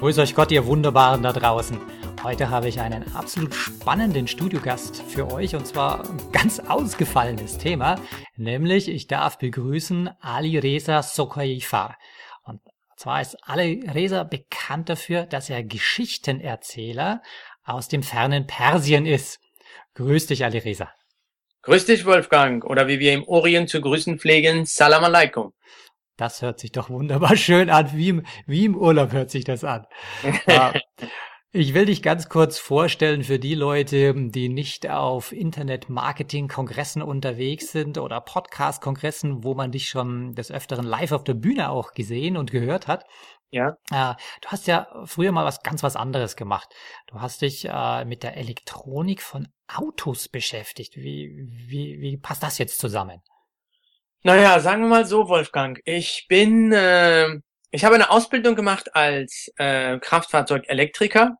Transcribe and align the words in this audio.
Grüß 0.00 0.18
euch 0.18 0.34
Gott, 0.34 0.50
ihr 0.50 0.64
Wunderbaren 0.64 1.22
da 1.22 1.30
draußen. 1.30 1.78
Heute 2.22 2.48
habe 2.48 2.68
ich 2.68 2.80
einen 2.80 3.14
absolut 3.14 3.54
spannenden 3.54 4.26
Studiogast 4.28 5.02
für 5.02 5.30
euch 5.30 5.54
und 5.54 5.66
zwar 5.66 6.08
ein 6.08 6.32
ganz 6.32 6.58
ausgefallenes 6.58 7.58
Thema, 7.58 8.00
nämlich 8.34 8.88
ich 8.88 9.08
darf 9.08 9.36
begrüßen 9.36 10.08
Ali 10.18 10.56
Reza 10.56 11.02
Sokaifar. 11.02 11.98
Und 12.44 12.62
zwar 12.96 13.20
ist 13.20 13.36
Ali 13.42 13.86
Reza 13.92 14.22
bekannt 14.22 14.88
dafür, 14.88 15.26
dass 15.26 15.50
er 15.50 15.62
Geschichtenerzähler 15.62 17.20
aus 17.62 17.88
dem 17.88 18.02
fernen 18.02 18.46
Persien 18.46 19.04
ist. 19.04 19.38
Grüß 19.96 20.28
dich, 20.28 20.46
Ali 20.46 20.60
Reza. 20.60 20.88
Grüß 21.60 21.84
dich, 21.84 22.06
Wolfgang, 22.06 22.64
oder 22.64 22.88
wie 22.88 23.00
wir 23.00 23.12
im 23.12 23.28
Orient 23.28 23.68
zu 23.68 23.82
grüßen 23.82 24.18
pflegen, 24.18 24.64
Salam 24.64 25.04
alaikum. 25.04 25.52
Das 26.20 26.42
hört 26.42 26.60
sich 26.60 26.70
doch 26.70 26.90
wunderbar 26.90 27.34
schön 27.36 27.70
an. 27.70 27.92
Wie 27.94 28.10
im, 28.10 28.26
wie 28.46 28.66
im 28.66 28.76
Urlaub 28.76 29.12
hört 29.12 29.30
sich 29.30 29.44
das 29.44 29.64
an. 29.64 29.86
ich 31.50 31.72
will 31.72 31.86
dich 31.86 32.02
ganz 32.02 32.28
kurz 32.28 32.58
vorstellen 32.58 33.24
für 33.24 33.38
die 33.38 33.54
Leute, 33.54 34.12
die 34.14 34.50
nicht 34.50 34.86
auf 34.90 35.32
Internet-Marketing-Kongressen 35.32 37.00
unterwegs 37.00 37.72
sind 37.72 37.96
oder 37.96 38.20
Podcast-Kongressen, 38.20 39.44
wo 39.44 39.54
man 39.54 39.72
dich 39.72 39.88
schon 39.88 40.34
des 40.34 40.52
Öfteren 40.52 40.84
live 40.84 41.12
auf 41.12 41.24
der 41.24 41.32
Bühne 41.32 41.70
auch 41.70 41.92
gesehen 41.92 42.36
und 42.36 42.50
gehört 42.50 42.86
hat. 42.86 43.06
Ja. 43.50 43.78
Äh, 43.90 44.14
du 44.42 44.48
hast 44.48 44.66
ja 44.66 44.88
früher 45.06 45.32
mal 45.32 45.46
was 45.46 45.62
ganz 45.62 45.82
was 45.82 45.96
anderes 45.96 46.36
gemacht. 46.36 46.68
Du 47.06 47.22
hast 47.22 47.40
dich 47.40 47.64
äh, 47.66 48.04
mit 48.04 48.22
der 48.22 48.36
Elektronik 48.36 49.22
von 49.22 49.48
Autos 49.68 50.28
beschäftigt. 50.28 50.96
Wie, 50.96 51.48
wie, 51.66 51.98
wie 51.98 52.18
passt 52.18 52.42
das 52.42 52.58
jetzt 52.58 52.78
zusammen? 52.78 53.22
Naja, 54.22 54.60
sagen 54.60 54.82
wir 54.82 54.88
mal 54.88 55.06
so, 55.06 55.28
Wolfgang. 55.28 55.80
Ich 55.86 56.26
bin, 56.28 56.72
äh, 56.72 57.26
ich 57.70 57.84
habe 57.86 57.94
eine 57.94 58.10
Ausbildung 58.10 58.54
gemacht 58.54 58.94
als 58.94 59.50
äh, 59.56 59.98
Kraftfahrzeugelektriker, 59.98 61.38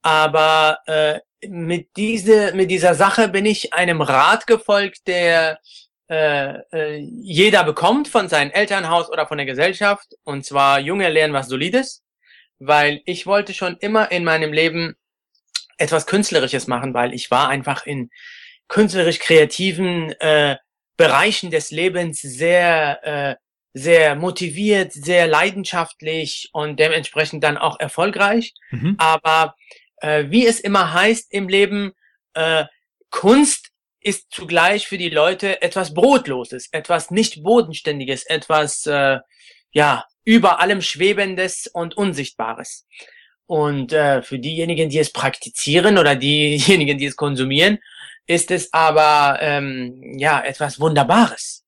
aber 0.00 0.78
äh, 0.86 1.20
mit 1.46 1.90
diese, 1.96 2.54
mit 2.54 2.70
dieser 2.70 2.94
Sache 2.94 3.28
bin 3.28 3.44
ich 3.44 3.74
einem 3.74 4.00
Rat 4.00 4.46
gefolgt, 4.46 5.06
der 5.06 5.58
äh, 6.08 6.54
äh, 6.72 6.96
jeder 6.96 7.62
bekommt 7.62 8.08
von 8.08 8.26
seinem 8.28 8.52
Elternhaus 8.52 9.10
oder 9.10 9.26
von 9.26 9.36
der 9.36 9.46
Gesellschaft, 9.46 10.14
und 10.24 10.46
zwar 10.46 10.80
Junge 10.80 11.10
lernen 11.10 11.34
was 11.34 11.48
Solides, 11.48 12.02
weil 12.58 13.02
ich 13.04 13.26
wollte 13.26 13.52
schon 13.52 13.76
immer 13.80 14.10
in 14.10 14.24
meinem 14.24 14.54
Leben 14.54 14.94
etwas 15.76 16.06
Künstlerisches 16.06 16.66
machen, 16.68 16.94
weil 16.94 17.12
ich 17.12 17.30
war 17.30 17.50
einfach 17.50 17.84
in 17.84 18.08
künstlerisch 18.68 19.18
kreativen 19.18 20.12
äh, 20.20 20.56
Bereichen 20.96 21.50
des 21.50 21.70
Lebens 21.70 22.20
sehr, 22.20 23.00
äh, 23.02 23.36
sehr 23.74 24.14
motiviert, 24.14 24.92
sehr 24.92 25.26
leidenschaftlich 25.26 26.50
und 26.52 26.78
dementsprechend 26.78 27.42
dann 27.42 27.56
auch 27.56 27.80
erfolgreich. 27.80 28.52
Mhm. 28.70 28.96
Aber 28.98 29.54
äh, 29.98 30.26
wie 30.28 30.46
es 30.46 30.60
immer 30.60 30.92
heißt 30.92 31.32
im 31.32 31.48
Leben, 31.48 31.92
äh, 32.34 32.64
Kunst 33.10 33.70
ist 34.00 34.26
zugleich 34.30 34.88
für 34.88 34.98
die 34.98 35.10
Leute 35.10 35.62
etwas 35.62 35.94
Brotloses, 35.94 36.68
etwas 36.72 37.10
nicht 37.10 37.42
Bodenständiges, 37.42 38.24
etwas 38.24 38.86
äh, 38.86 39.18
ja 39.72 40.04
über 40.24 40.60
allem 40.60 40.82
Schwebendes 40.82 41.68
und 41.72 41.96
Unsichtbares. 41.96 42.86
Und 43.46 43.92
äh, 43.92 44.22
für 44.22 44.38
diejenigen, 44.38 44.88
die 44.88 44.98
es 44.98 45.12
praktizieren 45.12 45.98
oder 45.98 46.16
diejenigen, 46.16 46.98
die 46.98 47.06
es 47.06 47.16
konsumieren, 47.16 47.78
ist 48.26 48.50
es 48.50 48.72
aber 48.72 49.38
ähm, 49.40 50.18
ja 50.18 50.40
etwas 50.40 50.80
Wunderbares. 50.80 51.64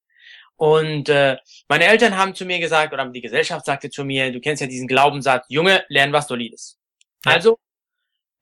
Und 0.56 1.08
äh, 1.08 1.36
meine 1.68 1.84
Eltern 1.84 2.16
haben 2.16 2.34
zu 2.34 2.46
mir 2.46 2.58
gesagt, 2.60 2.92
oder 2.92 3.06
die 3.08 3.20
Gesellschaft 3.20 3.66
sagte 3.66 3.90
zu 3.90 4.04
mir, 4.04 4.32
du 4.32 4.40
kennst 4.40 4.60
ja 4.60 4.68
diesen 4.68 4.86
Glaubenssatz, 4.86 5.46
Junge, 5.48 5.84
lern 5.88 6.12
was 6.12 6.28
Solides. 6.28 6.78
Ja. 7.24 7.32
Also 7.32 7.58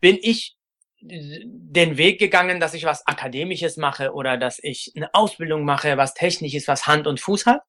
bin 0.00 0.18
ich 0.20 0.56
den 1.00 1.96
Weg 1.96 2.20
gegangen, 2.20 2.60
dass 2.60 2.74
ich 2.74 2.84
was 2.84 3.06
Akademisches 3.06 3.76
mache 3.76 4.12
oder 4.12 4.36
dass 4.36 4.60
ich 4.62 4.92
eine 4.94 5.12
Ausbildung 5.14 5.64
mache, 5.64 5.96
was 5.96 6.14
Technisches, 6.14 6.68
was 6.68 6.86
Hand 6.86 7.06
und 7.06 7.18
Fuß 7.18 7.46
hat. 7.46 7.62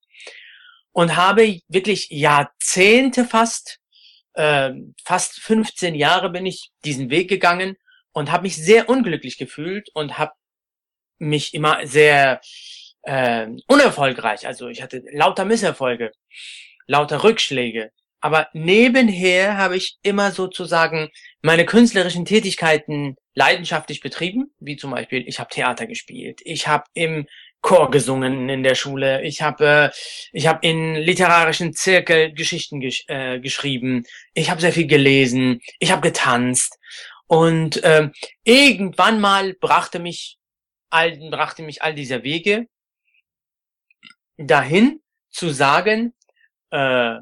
Und 0.92 1.16
habe 1.16 1.60
wirklich 1.68 2.10
Jahrzehnte 2.12 3.26
fast, 3.26 3.80
äh, 4.34 4.72
fast 5.04 5.40
15 5.40 5.96
Jahre 5.96 6.30
bin 6.30 6.46
ich 6.46 6.72
diesen 6.86 7.10
Weg 7.10 7.30
gegangen 7.30 7.78
und 8.14 8.32
habe 8.32 8.44
mich 8.44 8.56
sehr 8.56 8.90
unglücklich 8.90 9.38
gefühlt 9.38 9.90
und 9.94 10.18
habe 10.18 10.32
mich 11.20 11.54
immer 11.54 11.86
sehr 11.86 12.42
äh, 13.04 13.48
unerfolgreich. 13.68 14.48
Also 14.48 14.68
ich 14.70 14.82
hatte 14.82 15.04
lauter 15.12 15.46
Misserfolge, 15.46 16.12
lauter 16.88 17.24
Rückschläge. 17.24 17.92
Aber 18.22 18.48
nebenher 18.54 19.58
habe 19.58 19.76
ich 19.76 19.98
immer 20.02 20.32
sozusagen 20.32 21.10
meine 21.42 21.66
künstlerischen 21.66 22.24
Tätigkeiten 22.24 23.18
leidenschaftlich 23.36 24.00
betrieben, 24.00 24.54
wie 24.60 24.78
zum 24.78 24.92
Beispiel, 24.92 25.28
ich 25.28 25.40
habe 25.40 25.50
Theater 25.50 25.88
gespielt, 25.88 26.40
ich 26.46 26.68
habe 26.68 26.86
im 26.94 27.28
Chor 27.62 27.92
gesungen 27.92 28.50
in 28.50 28.64
der 28.64 28.76
Schule, 28.76 29.24
ich 29.24 29.42
habe 29.42 29.92
äh, 29.94 29.98
ich 30.32 30.48
habe 30.48 30.60
in 30.68 30.96
literarischen 30.96 31.74
Zirkel 31.74 32.34
Geschichten 32.34 32.80
gesch 32.80 33.04
äh, 33.08 33.40
geschrieben, 33.40 34.04
ich 34.34 34.50
habe 34.50 34.62
sehr 34.62 34.74
viel 34.74 34.88
gelesen, 34.88 35.60
ich 35.80 35.92
habe 35.92 36.02
getanzt 36.02 36.78
und 37.34 37.84
äh, 37.84 38.12
irgendwann 38.44 39.20
mal 39.20 39.56
brachte 39.56 39.98
mich 39.98 40.38
all 40.92 41.18
brachte 41.32 41.64
mich 41.64 41.82
all 41.82 41.96
dieser 41.96 42.22
Wege 42.22 42.68
dahin 44.38 45.02
zu 45.32 45.50
sagen, 45.50 46.14
äh, 46.70 47.16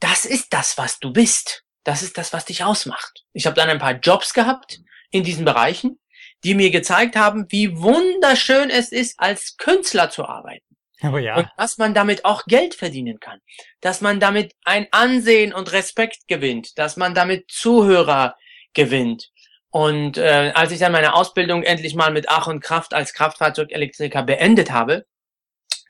das 0.00 0.24
ist 0.24 0.52
das, 0.52 0.76
was 0.76 0.98
du 0.98 1.12
bist. 1.12 1.62
Das 1.84 2.02
ist 2.02 2.18
das, 2.18 2.32
was 2.32 2.46
dich 2.46 2.64
ausmacht. 2.64 3.24
Ich 3.32 3.46
habe 3.46 3.54
dann 3.54 3.70
ein 3.70 3.78
paar 3.78 3.92
Jobs 3.94 4.34
gehabt 4.34 4.80
in 5.12 5.22
diesen 5.22 5.44
Bereichen, 5.44 6.00
die 6.42 6.54
mir 6.54 6.72
gezeigt 6.72 7.14
haben, 7.14 7.46
wie 7.50 7.78
wunderschön 7.78 8.70
es 8.70 8.90
ist, 8.90 9.20
als 9.20 9.56
Künstler 9.56 10.10
zu 10.10 10.24
arbeiten. 10.24 10.76
Oh 11.04 11.16
ja. 11.16 11.36
Und 11.36 11.48
dass 11.56 11.78
man 11.78 11.94
damit 11.94 12.24
auch 12.24 12.44
Geld 12.46 12.74
verdienen 12.74 13.20
kann. 13.20 13.38
Dass 13.80 14.00
man 14.00 14.18
damit 14.18 14.56
ein 14.64 14.88
Ansehen 14.90 15.52
und 15.52 15.70
Respekt 15.70 16.26
gewinnt. 16.26 16.76
Dass 16.76 16.96
man 16.96 17.14
damit 17.14 17.48
Zuhörer 17.52 18.34
gewinnt. 18.76 19.32
Und 19.70 20.16
äh, 20.16 20.52
als 20.54 20.70
ich 20.70 20.78
dann 20.78 20.92
meine 20.92 21.14
Ausbildung 21.14 21.64
endlich 21.64 21.96
mal 21.96 22.12
mit 22.12 22.28
Ach 22.28 22.46
und 22.46 22.60
Kraft 22.60 22.94
als 22.94 23.12
Kraftfahrzeugelektriker 23.12 24.22
beendet 24.22 24.70
habe, 24.70 25.04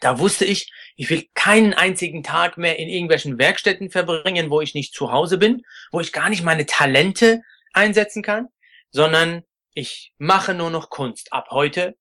da 0.01 0.19
wusste 0.19 0.45
ich, 0.45 0.73
ich 0.97 1.11
will 1.11 1.27
keinen 1.35 1.75
einzigen 1.75 2.23
Tag 2.23 2.59
mehr 2.59 2.79
in 2.79 2.89
irgendwelchen 2.89 3.39
Werkstätten 3.39 3.91
verbringen, 3.91 4.51
wo 4.51 4.61
ich 4.61 4.75
nicht 4.75 4.95
zu 4.95 5.13
Hause 5.13 5.39
bin, 5.39 5.63
wo 5.91 6.01
ich 6.01 6.13
gar 6.13 6.29
nicht 6.29 6.43
meine 6.43 6.67
Talente 6.67 7.43
einsetzen 7.73 8.23
kann, 8.23 8.49
sondern 8.91 9.43
ich 9.75 10.13
mache 10.19 10.55
nur 10.55 10.71
noch 10.71 10.91
Kunst. 10.91 11.33
Ab 11.33 11.49
heute 11.51 11.97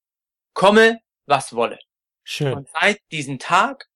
komme, 0.53 0.99
was 1.25 1.53
wolle. 1.53 1.79
Schön. 2.23 2.53
Und 2.53 2.69
seit 2.73 2.99
diesem 3.11 3.39
Tag, 3.39 3.87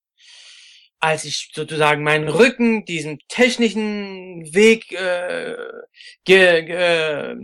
als 0.99 1.25
ich 1.25 1.51
sozusagen 1.53 2.03
meinen 2.03 2.27
Rücken 2.27 2.85
diesem 2.85 3.19
technischen 3.27 4.53
Weg 4.53 4.91
äh, 4.91 5.55
ge, 6.25 6.63
ge, 6.63 7.35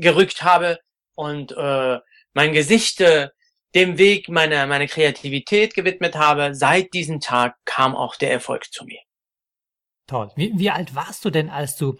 gerückt 0.00 0.42
habe 0.42 0.78
und 1.14 1.52
äh, 1.52 1.98
mein 2.34 2.52
Gesicht 2.52 3.00
äh, 3.00 3.28
dem 3.74 3.98
Weg 3.98 4.28
meiner, 4.28 4.66
meiner 4.66 4.86
Kreativität 4.86 5.74
gewidmet 5.74 6.16
habe, 6.16 6.54
seit 6.54 6.92
diesem 6.92 7.20
Tag 7.20 7.56
kam 7.64 7.94
auch 7.94 8.16
der 8.16 8.30
Erfolg 8.30 8.72
zu 8.72 8.84
mir. 8.84 9.00
Toll. 10.06 10.32
Wie, 10.34 10.52
wie 10.56 10.70
alt 10.70 10.96
warst 10.96 11.24
du 11.24 11.30
denn, 11.30 11.50
als 11.50 11.76
du 11.76 11.96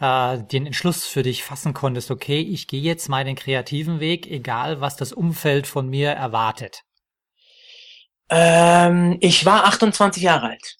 äh, 0.00 0.38
den 0.44 0.64
Entschluss 0.64 1.04
für 1.04 1.22
dich 1.22 1.44
fassen 1.44 1.74
konntest, 1.74 2.10
okay, 2.10 2.40
ich 2.40 2.68
gehe 2.68 2.80
jetzt 2.80 3.10
meinen 3.10 3.36
kreativen 3.36 4.00
Weg, 4.00 4.26
egal 4.26 4.80
was 4.80 4.96
das 4.96 5.12
Umfeld 5.12 5.66
von 5.66 5.88
mir 5.88 6.10
erwartet? 6.10 6.84
Ähm, 8.30 9.18
ich 9.20 9.44
war 9.44 9.64
28 9.64 10.22
Jahre 10.22 10.50
alt. 10.50 10.76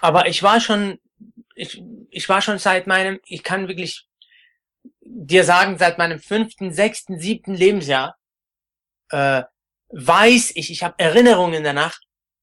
Aber 0.00 0.28
ich 0.28 0.42
war 0.42 0.60
schon, 0.60 0.98
ich, 1.54 1.82
ich 2.10 2.28
war 2.28 2.42
schon 2.42 2.58
seit 2.58 2.86
meinem, 2.86 3.18
ich 3.24 3.42
kann 3.42 3.68
wirklich 3.68 4.06
dir 5.00 5.44
sagen, 5.44 5.78
seit 5.78 5.98
meinem 5.98 6.20
fünften, 6.20 6.72
sechsten, 6.72 7.18
siebten 7.18 7.54
Lebensjahr 7.54 8.16
äh, 9.10 9.42
weiß 9.88 10.52
ich, 10.54 10.70
ich 10.70 10.82
habe 10.82 10.94
Erinnerungen 10.98 11.64
danach, 11.64 11.98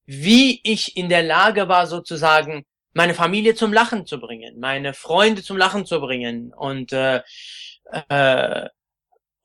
wie 0.06 0.60
ich 0.64 0.98
in 0.98 1.10
der 1.10 1.24
Lage 1.24 1.68
war, 1.68 1.88
sozusagen 1.88 2.66
meine 2.94 3.14
Familie 3.14 3.56
zum 3.56 3.74
Lachen 3.74 4.06
zu 4.06 4.20
bringen, 4.20 4.60
meine 4.60 4.94
Freunde 4.94 5.44
zum 5.44 5.58
Lachen 5.58 5.86
zu 5.86 6.00
bringen 6.00 6.54
und 6.54 6.94
äh, 6.94 7.22
äh, 8.10 8.70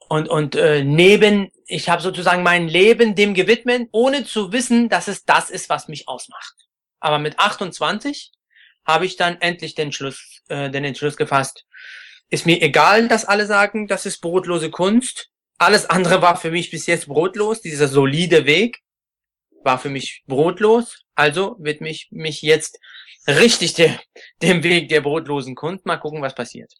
und 0.08 0.28
und 0.28 0.56
äh, 0.56 0.84
neben 0.84 1.50
ich 1.66 1.88
habe 1.88 2.02
sozusagen 2.02 2.42
mein 2.42 2.68
Leben 2.68 3.14
dem 3.14 3.34
gewidmet, 3.34 3.88
ohne 3.92 4.24
zu 4.24 4.52
wissen, 4.52 4.88
dass 4.88 5.08
es 5.08 5.24
das 5.24 5.50
ist, 5.50 5.68
was 5.68 5.88
mich 5.88 6.08
ausmacht. 6.08 6.54
Aber 7.00 7.18
mit 7.18 7.38
28 7.38 8.32
habe 8.84 9.06
ich 9.06 9.16
dann 9.16 9.40
endlich 9.40 9.74
den 9.74 9.92
Schluss 9.92 10.42
äh, 10.48 10.70
den 10.70 10.84
Entschluss 10.84 11.16
gefasst. 11.16 11.66
Ist 12.30 12.46
mir 12.46 12.60
egal, 12.62 13.08
dass 13.08 13.24
alle 13.24 13.46
sagen, 13.46 13.86
das 13.86 14.06
ist 14.06 14.20
brotlose 14.20 14.70
Kunst. 14.70 15.30
Alles 15.58 15.88
andere 15.88 16.22
war 16.22 16.36
für 16.36 16.50
mich 16.50 16.70
bis 16.70 16.86
jetzt 16.86 17.06
brotlos. 17.06 17.60
Dieser 17.60 17.88
solide 17.88 18.46
Weg 18.46 18.80
war 19.64 19.78
für 19.78 19.88
mich 19.88 20.22
brotlos. 20.26 21.04
Also 21.14 21.56
wird 21.58 21.80
mich 21.80 22.08
mich 22.10 22.42
jetzt 22.42 22.78
richtig 23.26 23.74
der, 23.74 23.98
dem 24.42 24.62
Weg 24.62 24.88
der 24.88 25.00
brotlosen 25.00 25.54
Kunst. 25.54 25.84
Mal 25.86 25.96
gucken, 25.96 26.22
was 26.22 26.34
passiert. 26.34 26.72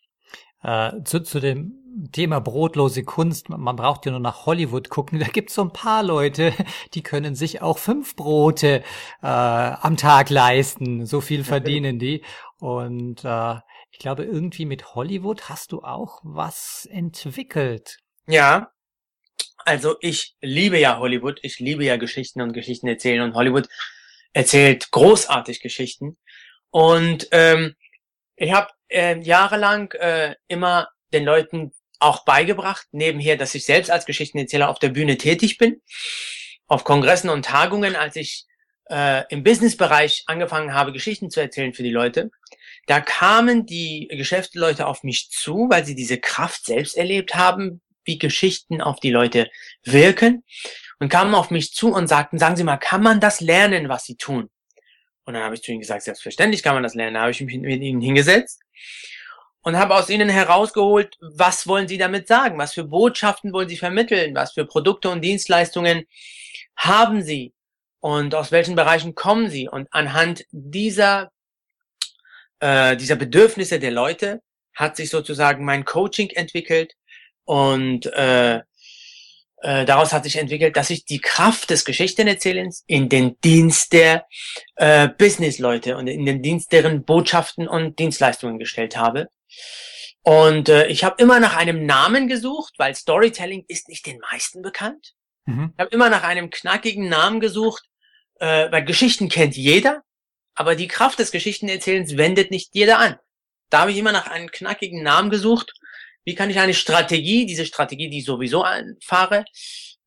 Äh, 0.62 1.02
zu, 1.04 1.20
zu 1.20 1.40
dem 1.40 1.87
Thema 2.12 2.40
brotlose 2.40 3.02
Kunst, 3.04 3.48
man 3.48 3.76
braucht 3.76 4.06
ja 4.06 4.12
nur 4.12 4.20
nach 4.20 4.46
Hollywood 4.46 4.88
gucken, 4.88 5.18
da 5.18 5.26
gibt's 5.26 5.54
so 5.54 5.62
ein 5.62 5.72
paar 5.72 6.02
Leute, 6.02 6.52
die 6.94 7.02
können 7.02 7.34
sich 7.34 7.62
auch 7.62 7.78
fünf 7.78 8.16
Brote 8.16 8.82
äh, 9.22 9.26
am 9.26 9.96
Tag 9.96 10.30
leisten, 10.30 11.06
so 11.06 11.20
viel 11.20 11.44
verdienen 11.44 11.98
die. 11.98 12.22
Und 12.58 13.24
äh, 13.24 13.54
ich 13.90 13.98
glaube, 13.98 14.24
irgendwie 14.24 14.66
mit 14.66 14.94
Hollywood 14.94 15.48
hast 15.48 15.72
du 15.72 15.82
auch 15.82 16.20
was 16.22 16.88
entwickelt. 16.90 17.98
Ja, 18.26 18.70
also 19.64 19.96
ich 20.00 20.36
liebe 20.40 20.78
ja 20.78 20.98
Hollywood, 20.98 21.40
ich 21.42 21.58
liebe 21.58 21.84
ja 21.84 21.96
Geschichten 21.96 22.40
und 22.40 22.52
Geschichten 22.52 22.88
erzählen 22.88 23.22
und 23.22 23.34
Hollywood 23.34 23.68
erzählt 24.32 24.90
großartig 24.90 25.60
Geschichten. 25.60 26.16
Und 26.70 27.28
ähm, 27.32 27.74
ich 28.36 28.52
habe 28.52 28.68
äh, 28.88 29.18
jahrelang 29.20 29.92
äh, 29.92 30.34
immer 30.46 30.88
den 31.12 31.24
Leuten 31.24 31.72
auch 31.98 32.24
beigebracht, 32.24 32.86
nebenher, 32.92 33.36
dass 33.36 33.54
ich 33.54 33.64
selbst 33.64 33.90
als 33.90 34.06
Geschichtenerzähler 34.06 34.68
auf 34.68 34.78
der 34.78 34.90
Bühne 34.90 35.18
tätig 35.18 35.58
bin, 35.58 35.80
auf 36.66 36.84
Kongressen 36.84 37.30
und 37.30 37.44
Tagungen, 37.44 37.96
als 37.96 38.16
ich 38.16 38.44
äh, 38.90 39.24
im 39.30 39.42
Businessbereich 39.42 40.24
angefangen 40.26 40.74
habe, 40.74 40.92
Geschichten 40.92 41.30
zu 41.30 41.40
erzählen 41.40 41.74
für 41.74 41.82
die 41.82 41.90
Leute. 41.90 42.30
Da 42.86 43.00
kamen 43.00 43.66
die 43.66 44.08
Geschäftsleute 44.10 44.86
auf 44.86 45.02
mich 45.02 45.30
zu, 45.30 45.68
weil 45.70 45.84
sie 45.84 45.94
diese 45.94 46.18
Kraft 46.18 46.64
selbst 46.64 46.96
erlebt 46.96 47.34
haben, 47.34 47.82
wie 48.04 48.18
Geschichten 48.18 48.80
auf 48.80 49.00
die 49.00 49.10
Leute 49.10 49.50
wirken 49.84 50.44
und 50.98 51.10
kamen 51.10 51.34
auf 51.34 51.50
mich 51.50 51.74
zu 51.74 51.92
und 51.92 52.06
sagten, 52.06 52.38
sagen 52.38 52.56
Sie 52.56 52.64
mal, 52.64 52.78
kann 52.78 53.02
man 53.02 53.20
das 53.20 53.40
lernen, 53.40 53.88
was 53.88 54.04
Sie 54.04 54.16
tun? 54.16 54.48
Und 55.24 55.34
dann 55.34 55.42
habe 55.42 55.54
ich 55.54 55.62
zu 55.62 55.70
ihnen 55.70 55.80
gesagt, 55.80 56.02
selbstverständlich 56.02 56.62
kann 56.62 56.74
man 56.74 56.82
das 56.82 56.94
lernen. 56.94 57.14
Da 57.14 57.20
habe 57.20 57.32
ich 57.32 57.40
mich 57.42 57.58
mit 57.58 57.82
ihnen 57.82 58.00
hingesetzt 58.00 58.62
und 59.68 59.76
habe 59.76 59.94
aus 59.94 60.08
ihnen 60.08 60.30
herausgeholt, 60.30 61.18
was 61.20 61.66
wollen 61.66 61.88
sie 61.88 61.98
damit 61.98 62.26
sagen? 62.26 62.56
Was 62.56 62.72
für 62.72 62.84
Botschaften 62.84 63.52
wollen 63.52 63.68
sie 63.68 63.76
vermitteln? 63.76 64.34
Was 64.34 64.52
für 64.52 64.64
Produkte 64.64 65.10
und 65.10 65.20
Dienstleistungen 65.20 66.06
haben 66.74 67.22
sie? 67.22 67.52
Und 68.00 68.34
aus 68.34 68.50
welchen 68.50 68.76
Bereichen 68.76 69.14
kommen 69.14 69.50
sie? 69.50 69.68
Und 69.68 69.86
anhand 69.90 70.46
dieser, 70.52 71.30
äh, 72.60 72.96
dieser 72.96 73.16
Bedürfnisse 73.16 73.78
der 73.78 73.90
Leute 73.90 74.40
hat 74.74 74.96
sich 74.96 75.10
sozusagen 75.10 75.66
mein 75.66 75.84
Coaching 75.84 76.30
entwickelt 76.30 76.94
und 77.44 78.06
äh, 78.06 78.62
äh, 79.60 79.84
daraus 79.84 80.14
hat 80.14 80.24
sich 80.24 80.36
entwickelt, 80.36 80.78
dass 80.78 80.88
ich 80.88 81.04
die 81.04 81.20
Kraft 81.20 81.68
des 81.68 81.84
Geschichtenerzählens 81.84 82.84
in 82.86 83.10
den 83.10 83.38
Dienst 83.44 83.92
der 83.92 84.24
äh, 84.76 85.08
Businessleute 85.08 85.98
und 85.98 86.06
in 86.06 86.24
den 86.24 86.40
Dienst 86.40 86.72
deren 86.72 87.04
Botschaften 87.04 87.68
und 87.68 87.98
Dienstleistungen 87.98 88.58
gestellt 88.58 88.96
habe. 88.96 89.28
Und 90.22 90.68
äh, 90.68 90.86
ich 90.88 91.04
habe 91.04 91.22
immer 91.22 91.40
nach 91.40 91.56
einem 91.56 91.86
Namen 91.86 92.28
gesucht, 92.28 92.74
weil 92.78 92.94
Storytelling 92.94 93.64
ist 93.68 93.88
nicht 93.88 94.06
den 94.06 94.18
meisten 94.18 94.62
bekannt. 94.62 95.14
Mhm. 95.46 95.72
Ich 95.74 95.80
habe 95.80 95.94
immer 95.94 96.10
nach 96.10 96.24
einem 96.24 96.50
knackigen 96.50 97.08
Namen 97.08 97.40
gesucht, 97.40 97.84
äh, 98.40 98.70
weil 98.70 98.84
Geschichten 98.84 99.28
kennt 99.28 99.56
jeder, 99.56 100.02
aber 100.54 100.74
die 100.74 100.88
Kraft 100.88 101.18
des 101.18 101.30
Geschichtenerzählens 101.30 102.16
wendet 102.16 102.50
nicht 102.50 102.74
jeder 102.74 102.98
an. 102.98 103.18
Da 103.70 103.80
habe 103.80 103.92
ich 103.92 103.98
immer 103.98 104.12
nach 104.12 104.26
einem 104.26 104.50
knackigen 104.50 105.02
Namen 105.02 105.30
gesucht 105.30 105.72
wie 106.28 106.34
kann 106.34 106.50
ich 106.50 106.60
eine 106.60 106.74
Strategie, 106.74 107.46
diese 107.46 107.64
Strategie, 107.64 108.10
die 108.10 108.18
ich 108.18 108.26
sowieso 108.26 108.62
fahre, 109.02 109.46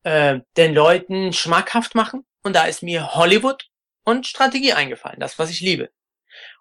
äh, 0.04 0.38
den 0.56 0.72
Leuten 0.72 1.32
schmackhaft 1.32 1.96
machen? 1.96 2.24
Und 2.44 2.54
da 2.54 2.66
ist 2.66 2.84
mir 2.84 3.16
Hollywood 3.16 3.66
und 4.04 4.28
Strategie 4.28 4.72
eingefallen, 4.72 5.18
das, 5.18 5.40
was 5.40 5.50
ich 5.50 5.58
liebe. 5.58 5.90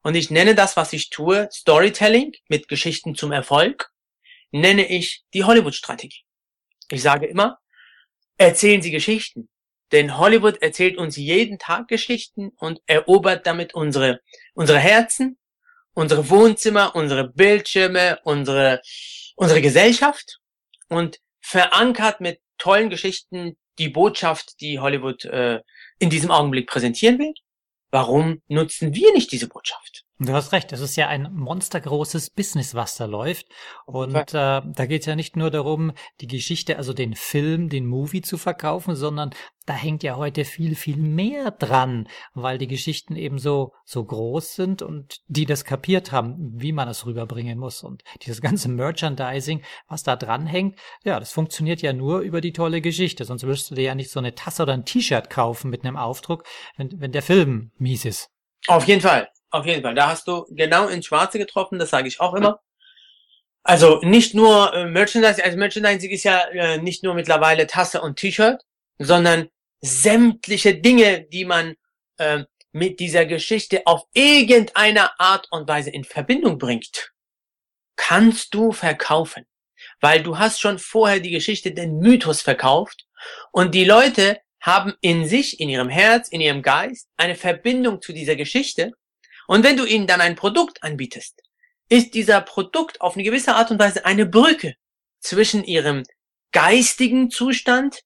Und 0.04 0.16
ich 0.16 0.32
nenne 0.32 0.56
das, 0.56 0.78
was 0.78 0.94
ich 0.94 1.10
tue, 1.10 1.50
Storytelling 1.52 2.34
mit 2.48 2.68
Geschichten 2.68 3.16
zum 3.16 3.32
Erfolg, 3.32 3.90
nenne 4.52 4.88
ich 4.88 5.24
die 5.34 5.44
Hollywood-Strategie. 5.44 6.24
Ich 6.90 7.02
sage 7.02 7.26
immer, 7.26 7.60
erzählen 8.38 8.82
Sie 8.82 8.92
Geschichten. 8.92 9.50
Denn 9.92 10.18
Hollywood 10.18 10.62
erzählt 10.62 10.98
uns 10.98 11.18
jeden 11.18 11.60
Tag 11.60 11.88
Geschichten 11.90 12.52
und 12.58 12.80
erobert 12.86 13.46
damit 13.46 13.74
unsere, 13.74 14.22
unsere 14.54 14.80
Herzen, 14.80 15.38
unsere 15.94 16.30
Wohnzimmer, 16.30 16.96
unsere 16.96 17.28
Bildschirme, 17.28 18.20
unsere 18.24 18.82
unsere 19.42 19.62
Gesellschaft 19.62 20.40
und 20.88 21.20
verankert 21.42 22.22
mit 22.22 22.40
tollen 22.60 22.92
Geschichten 22.92 23.58
die 23.80 23.90
Botschaft, 23.90 24.62
die 24.62 24.80
Hollywood 24.80 25.26
äh, 25.26 25.62
in 25.98 26.12
diesem 26.12 26.30
Augenblick 26.30 26.68
präsentieren 26.68 27.18
will. 27.18 27.34
Warum 27.92 28.42
nutzen 28.48 28.96
wir 28.96 29.14
nicht 29.14 29.32
diese 29.32 29.48
Botschaft? 29.48 30.06
Du 30.24 30.34
hast 30.34 30.52
recht, 30.52 30.72
es 30.72 30.82
ist 30.82 30.98
ja 30.98 31.08
ein 31.08 31.34
monstergroßes 31.34 32.30
Business, 32.30 32.76
was 32.76 32.96
da 32.96 33.06
läuft. 33.06 33.48
Und 33.88 34.16
äh, 34.16 34.62
da 34.64 34.86
geht 34.86 35.02
es 35.02 35.08
ja 35.08 35.16
nicht 35.16 35.36
nur 35.36 35.50
darum, 35.50 35.94
die 36.20 36.28
Geschichte, 36.28 36.78
also 36.78 36.94
den 36.94 37.16
Film, 37.16 37.70
den 37.70 37.88
Movie 37.88 38.22
zu 38.22 38.38
verkaufen, 38.38 38.96
sondern 38.96 39.32
da 39.66 39.74
hängt 39.74 40.04
ja 40.04 40.18
heute 40.18 40.46
viel, 40.46 40.76
viel 40.76 40.98
mehr 40.98 41.50
dran, 41.50 42.08
weil 42.36 42.60
die 42.60 42.68
Geschichten 42.68 43.16
eben 43.16 43.40
so, 43.40 43.74
so 43.84 44.06
groß 44.06 44.54
sind 44.54 44.84
und 44.84 45.22
die 45.26 45.48
das 45.48 45.66
kapiert 45.66 46.12
haben, 46.12 46.36
wie 46.54 46.72
man 46.72 46.88
es 46.88 47.08
rüberbringen 47.08 47.58
muss. 47.58 47.82
Und 47.82 48.04
dieses 48.22 48.42
ganze 48.42 48.70
Merchandising, 48.70 49.64
was 49.88 50.04
da 50.04 50.16
dran 50.16 50.46
hängt, 50.46 50.78
ja, 51.04 51.20
das 51.20 51.32
funktioniert 51.32 51.82
ja 51.82 51.94
nur 51.94 52.20
über 52.20 52.42
die 52.42 52.54
tolle 52.54 52.82
Geschichte. 52.82 53.26
Sonst 53.26 53.42
würdest 53.42 53.72
du 53.72 53.76
dir 53.76 53.86
ja 53.86 53.96
nicht 53.96 54.12
so 54.12 54.20
eine 54.20 54.36
Tasse 54.36 54.62
oder 54.62 54.74
ein 54.74 54.86
T-Shirt 54.86 55.32
kaufen 55.32 55.72
mit 55.72 55.84
einem 55.84 55.98
Aufdruck, 55.98 56.44
wenn, 56.78 57.02
wenn 57.02 57.12
der 57.12 57.24
Film 57.24 57.72
mies 57.80 58.06
ist. 58.06 58.30
Auf 58.68 58.88
jeden 58.88 59.02
Fall. 59.02 59.28
Auf 59.52 59.66
jeden 59.66 59.84
Fall. 59.84 59.96
Da 59.96 60.08
hast 60.08 60.28
du 60.28 60.46
genau 60.50 60.88
ins 60.88 61.06
Schwarze 61.06 61.38
getroffen, 61.38 61.78
das 61.78 61.90
sage 61.90 62.08
ich 62.08 62.20
auch 62.20 62.34
immer. 62.34 62.62
Also 63.64 64.00
nicht 64.02 64.34
nur 64.34 64.74
äh, 64.74 64.86
Merchandising, 64.86 65.44
also 65.44 65.58
Merchandising 65.58 66.10
ist 66.10 66.24
ja 66.24 66.48
äh, 66.48 66.78
nicht 66.80 67.04
nur 67.04 67.14
mittlerweile 67.14 67.68
Tasse 67.68 68.02
und 68.02 68.18
T-Shirt, 68.18 68.62
sondern 68.98 69.50
sämtliche 69.82 70.76
Dinge, 70.76 71.22
die 71.22 71.46
man 71.46 71.76
äh, 72.18 72.46
mit 72.72 73.00
dieser 73.00 73.26
Geschichte 73.26 73.82
auf 73.86 74.04
irgendeine 74.14 75.20
Art 75.20 75.48
und 75.52 75.68
Weise 75.68 75.90
in 75.90 76.06
Verbindung 76.06 76.58
bringt, 76.58 77.12
kannst 77.98 78.54
du 78.54 78.72
verkaufen. 78.72 79.46
Weil 80.00 80.24
du 80.24 80.40
hast 80.40 80.60
schon 80.60 80.80
vorher 80.80 81.20
die 81.20 81.32
Geschichte, 81.32 81.72
den 81.72 82.00
Mythos 82.00 82.42
verkauft 82.42 83.06
und 83.52 83.76
die 83.76 83.86
Leute 83.86 84.40
haben 84.62 84.94
in 85.02 85.28
sich, 85.28 85.60
in 85.60 85.70
ihrem 85.70 85.90
Herz, 85.90 86.30
in 86.30 86.40
ihrem 86.40 86.62
Geist 86.62 87.10
eine 87.18 87.36
Verbindung 87.36 88.02
zu 88.02 88.14
dieser 88.14 88.36
Geschichte 88.36 88.94
und 89.48 89.64
wenn 89.64 89.78
du 89.78 89.86
ihnen 89.86 90.08
dann 90.08 90.22
ein 90.22 90.36
Produkt 90.36 90.84
anbietest, 90.84 91.42
ist 91.90 92.14
dieser 92.14 92.42
Produkt 92.42 93.02
auf 93.02 93.16
eine 93.16 93.24
gewisse 93.24 93.56
Art 93.56 93.72
und 93.72 93.80
Weise 93.80 94.06
eine 94.06 94.26
Brücke 94.26 94.76
zwischen 95.20 95.64
ihrem 95.64 96.04
geistigen 96.52 97.30
Zustand 97.30 98.02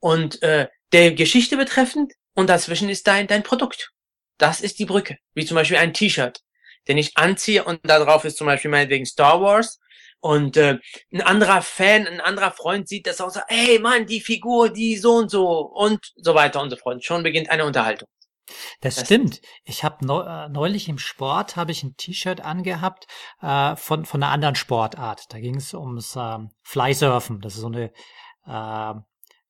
und 0.00 0.42
äh, 0.42 0.68
der 0.92 1.12
Geschichte 1.12 1.56
betreffend 1.56 2.12
und 2.34 2.48
dazwischen 2.48 2.88
ist 2.88 3.06
dein, 3.06 3.26
dein 3.26 3.42
Produkt. 3.42 3.90
Das 4.38 4.60
ist 4.60 4.78
die 4.78 4.84
Brücke. 4.84 5.18
Wie 5.34 5.44
zum 5.44 5.54
Beispiel 5.54 5.76
ein 5.76 5.94
T-Shirt, 5.94 6.40
den 6.88 6.98
ich 6.98 7.16
anziehe 7.16 7.64
und 7.64 7.80
da 7.84 7.98
drauf 7.98 8.24
ist 8.24 8.36
zum 8.36 8.46
Beispiel 8.46 8.70
meinetwegen 8.70 9.06
Star 9.06 9.40
Wars 9.40 9.78
und 10.20 10.56
äh, 10.56 10.78
ein 11.12 11.20
anderer 11.20 11.62
Fan, 11.62 12.06
ein 12.06 12.20
anderer 12.20 12.52
Freund 12.52 12.88
sieht 12.88 13.06
das 13.06 13.20
auch 13.20 13.30
so, 13.30 13.40
hey 13.48 13.78
Mann, 13.78 14.06
die 14.06 14.20
Figur, 14.20 14.70
die 14.70 14.96
so 14.96 15.16
und 15.16 15.30
so 15.30 15.60
und 15.60 16.12
so 16.16 16.34
weiter 16.34 16.60
und 16.62 16.70
so 16.70 16.76
fort. 16.76 17.04
Schon 17.04 17.22
beginnt 17.22 17.50
eine 17.50 17.64
Unterhaltung. 17.64 18.08
Das, 18.80 18.96
das 18.96 19.06
stimmt. 19.06 19.40
Ich 19.64 19.84
habe 19.84 20.04
äh, 20.06 20.48
neulich 20.48 20.88
im 20.88 20.98
Sport 20.98 21.56
habe 21.56 21.72
ich 21.72 21.82
ein 21.82 21.96
T-Shirt 21.96 22.40
angehabt 22.40 23.06
äh, 23.40 23.76
von 23.76 24.04
von 24.04 24.22
einer 24.22 24.32
anderen 24.32 24.54
Sportart. 24.54 25.32
Da 25.32 25.40
ging 25.40 25.56
es 25.56 25.74
ums 25.74 26.16
äh, 26.16 26.38
Flysurfen. 26.62 27.40
Das 27.40 27.54
ist 27.54 27.60
so 27.60 27.68
eine 27.68 27.92
äh, 28.46 28.94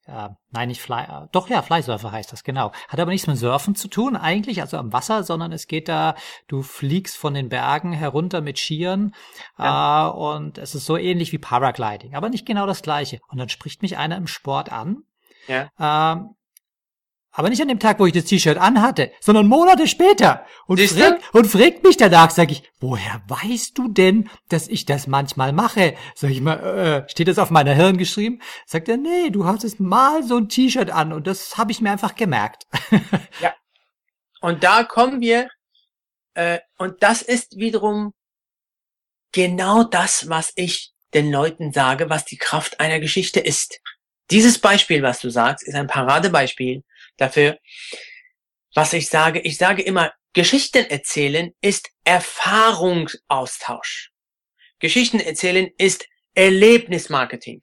äh, 0.06 0.28
nein, 0.50 0.68
nicht 0.68 0.82
Fly, 0.82 1.04
äh, 1.04 1.28
doch 1.32 1.48
ja, 1.48 1.62
Flysurfer 1.62 2.12
heißt 2.12 2.30
das, 2.30 2.44
genau. 2.44 2.72
Hat 2.88 3.00
aber 3.00 3.10
nichts 3.10 3.26
mit 3.26 3.38
Surfen 3.38 3.74
zu 3.74 3.88
tun 3.88 4.16
eigentlich, 4.16 4.60
also 4.60 4.76
am 4.76 4.92
Wasser, 4.92 5.24
sondern 5.24 5.50
es 5.52 5.66
geht 5.66 5.88
da, 5.88 6.14
du 6.46 6.62
fliegst 6.62 7.16
von 7.16 7.32
den 7.32 7.48
Bergen 7.48 7.92
herunter 7.92 8.42
mit 8.42 8.58
Skiern 8.58 9.14
ja. 9.58 10.08
äh, 10.08 10.10
und 10.12 10.58
es 10.58 10.74
ist 10.74 10.84
so 10.84 10.98
ähnlich 10.98 11.32
wie 11.32 11.38
Paragliding, 11.38 12.14
aber 12.14 12.28
nicht 12.28 12.44
genau 12.44 12.66
das 12.66 12.82
gleiche. 12.82 13.18
Und 13.28 13.38
dann 13.38 13.48
spricht 13.48 13.80
mich 13.80 13.96
einer 13.96 14.16
im 14.16 14.26
Sport 14.26 14.70
an. 14.70 15.04
Ja. 15.46 15.70
Ähm, 15.78 16.34
Aber 17.36 17.50
nicht 17.50 17.60
an 17.60 17.66
dem 17.66 17.80
Tag, 17.80 17.98
wo 17.98 18.06
ich 18.06 18.12
das 18.12 18.26
T-Shirt 18.26 18.56
anhatte, 18.58 19.10
sondern 19.18 19.48
Monate 19.48 19.88
später. 19.88 20.46
Und 20.66 20.80
fragt, 20.80 21.34
und 21.34 21.48
fragt 21.48 21.82
mich 21.82 21.96
danach, 21.96 22.30
sag 22.30 22.52
ich, 22.52 22.62
woher 22.78 23.22
weißt 23.26 23.76
du 23.76 23.88
denn, 23.88 24.30
dass 24.48 24.68
ich 24.68 24.86
das 24.86 25.08
manchmal 25.08 25.52
mache? 25.52 25.96
Sag 26.14 26.30
ich 26.30 26.40
mal, 26.40 26.54
äh, 26.54 27.10
steht 27.10 27.26
das 27.26 27.40
auf 27.40 27.50
meiner 27.50 27.74
Hirn 27.74 27.98
geschrieben? 27.98 28.40
Sagt 28.66 28.88
er, 28.88 28.98
nee, 28.98 29.30
du 29.30 29.46
hattest 29.46 29.80
mal 29.80 30.22
so 30.22 30.36
ein 30.36 30.48
T-Shirt 30.48 30.90
an 30.90 31.12
und 31.12 31.26
das 31.26 31.58
habe 31.58 31.72
ich 31.72 31.80
mir 31.80 31.90
einfach 31.90 32.14
gemerkt. 32.14 32.68
ja. 33.40 33.52
Und 34.40 34.62
da 34.62 34.84
kommen 34.84 35.20
wir, 35.20 35.48
äh, 36.34 36.60
und 36.78 37.02
das 37.02 37.20
ist 37.20 37.56
wiederum 37.56 38.14
genau 39.32 39.82
das, 39.82 40.28
was 40.28 40.52
ich 40.54 40.92
den 41.14 41.32
Leuten 41.32 41.72
sage, 41.72 42.10
was 42.10 42.24
die 42.24 42.38
Kraft 42.38 42.78
einer 42.78 43.00
Geschichte 43.00 43.40
ist. 43.40 43.80
Dieses 44.30 44.60
Beispiel, 44.60 45.02
was 45.02 45.18
du 45.18 45.30
sagst, 45.30 45.66
ist 45.66 45.74
ein 45.74 45.88
Paradebeispiel 45.88 46.84
dafür, 47.16 47.59
was 48.75 48.92
ich 48.92 49.09
sage. 49.09 49.40
Ich 49.40 49.56
sage 49.56 49.83
immer, 49.83 50.12
Geschichten 50.33 50.85
erzählen 50.90 51.52
ist 51.61 51.90
Erfahrungsaustausch. 52.04 54.11
Geschichten 54.80 55.21
erzählen 55.21 55.71
ist 55.78 56.09
Erlebnismarketing. 56.35 57.62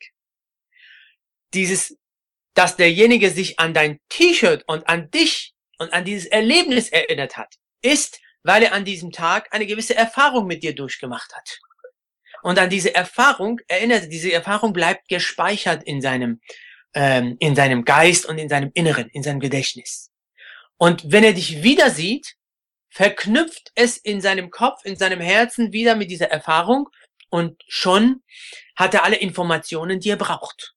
Dieses, 1.53 1.98
dass 2.53 2.77
derjenige 2.77 3.29
sich 3.29 3.60
an 3.60 3.74
dein 3.74 4.00
T-Shirt 4.10 4.63
und 4.67 4.88
an 4.88 5.12
dich 5.12 5.53
und 5.77 5.91
an 5.91 6.05
dieses 6.05 6.27
Erlebnis 6.27 6.89
erinnert 6.89 7.36
hat, 7.36 7.55
ist, 7.81 8.22
weil 8.43 8.63
er 8.63 8.74
an 8.74 8.86
diesem 8.86 9.12
Tag 9.12 9.53
eine 9.53 9.67
gewisse 9.67 9.96
Erfahrung 9.96 10.48
mit 10.48 10.63
dir 10.63 10.74
durchgemacht 10.74 11.36
hat. 11.36 11.60
Und 12.43 12.58
an 12.58 12.70
diese 12.70 12.96
Erfahrung 12.96 13.60
erinnert, 13.67 14.12
diese 14.12 14.31
Erfahrung 14.31 14.74
bleibt 14.74 15.10
gespeichert 15.10 15.84
in 15.84 16.01
seinem, 16.01 16.41
ähm, 16.93 17.38
in 17.39 17.55
seinem 17.55 17.86
Geist 17.86 18.25
und 18.25 18.38
in 18.38 18.50
seinem 18.50 18.71
Inneren, 18.74 19.10
in 19.10 19.24
seinem 19.24 19.39
Gedächtnis. 19.39 20.12
Und 20.77 21.12
wenn 21.12 21.24
er 21.24 21.33
dich 21.33 21.63
wieder 21.63 21.89
sieht, 21.89 22.36
verknüpft 22.89 23.71
es 23.75 23.98
in 23.98 24.19
seinem 24.19 24.50
Kopf, 24.50 24.83
in 24.83 24.95
seinem 24.95 25.21
Herzen 25.21 25.71
wieder 25.71 25.95
mit 25.95 26.12
dieser 26.12 26.29
Erfahrung 26.29 26.89
und 27.29 27.63
schon 27.67 28.24
hat 28.75 28.93
er 28.93 29.03
alle 29.03 29.15
Informationen, 29.15 30.00
die 30.00 30.10
er 30.10 30.17
braucht. 30.17 30.75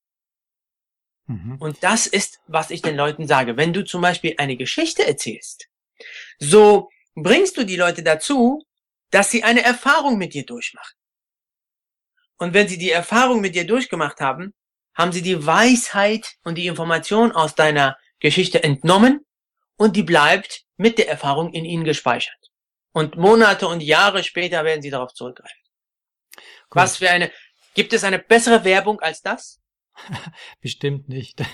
Mhm. 1.27 1.57
Und 1.59 1.83
das 1.83 2.07
ist, 2.07 2.41
was 2.47 2.71
ich 2.71 2.83
den 2.83 2.97
Leuten 2.97 3.27
sage. 3.27 3.57
Wenn 3.57 3.73
du 3.73 3.85
zum 3.85 4.03
Beispiel 4.03 4.35
eine 4.39 4.57
Geschichte 4.57 5.07
erzählst, 5.07 5.69
so 6.39 6.91
bringst 7.15 7.57
du 7.57 7.65
die 7.65 7.77
Leute 7.77 8.03
dazu, 8.03 8.65
dass 9.11 9.31
sie 9.31 9.43
eine 9.43 9.63
Erfahrung 9.63 10.19
mit 10.19 10.35
dir 10.35 10.45
durchmachen. 10.45 10.97
Und 12.39 12.53
wenn 12.53 12.69
sie 12.69 12.79
die 12.79 12.91
Erfahrung 12.91 13.41
mit 13.41 13.55
dir 13.55 13.67
durchgemacht 13.67 14.21
haben, 14.21 14.55
haben 14.95 15.13
sie 15.13 15.23
die 15.23 15.47
Weisheit 15.47 16.37
und 16.45 16.57
die 16.57 16.67
Information 16.67 17.33
aus 17.33 17.55
deiner 17.55 17.97
Geschichte 18.21 18.63
entnommen 18.63 19.25
und 19.77 19.97
die 19.97 20.03
bleibt 20.03 20.63
mit 20.77 20.99
der 20.99 21.09
Erfahrung 21.09 21.53
in 21.53 21.65
ihnen 21.65 21.85
gespeichert. 21.85 22.51
Und 22.93 23.17
Monate 23.17 23.67
und 23.67 23.83
Jahre 23.83 24.23
später 24.23 24.65
werden 24.65 24.83
sie 24.83 24.91
darauf 24.91 25.13
zurückgreifen. 25.13 25.59
Cool. 26.37 26.45
Was 26.71 26.99
für 26.99 27.11
eine, 27.11 27.33
gibt 27.75 27.93
es 27.93 28.05
eine 28.05 28.19
bessere 28.19 28.65
Werbung 28.65 29.01
als 29.01 29.21
das? 29.21 29.61
Bestimmt 30.61 31.09
nicht. 31.09 31.43